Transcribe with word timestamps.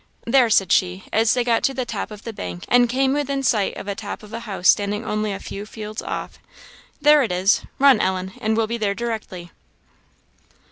There," 0.25 0.49
said 0.49 0.71
she, 0.71 1.03
as 1.13 1.35
they 1.35 1.43
got 1.43 1.63
to 1.65 1.75
the 1.75 1.85
top 1.85 2.09
of 2.09 2.23
the 2.23 2.33
bank, 2.33 2.65
and 2.67 2.89
came 2.89 3.13
within 3.13 3.43
sight 3.43 3.77
of 3.77 3.87
a 3.87 4.39
house 4.41 4.67
standing 4.67 5.05
only 5.05 5.31
a 5.31 5.37
few 5.39 5.63
fields 5.63 6.01
off 6.01 6.39
"there 6.99 7.21
it 7.21 7.31
is! 7.31 7.61
Run, 7.77 7.99
Ellen, 7.99 8.33
and 8.41 8.57
we'll 8.57 8.65
be 8.65 8.79
there 8.79 8.95
directly." 8.95 9.51